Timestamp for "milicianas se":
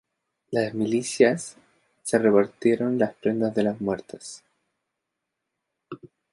0.73-2.17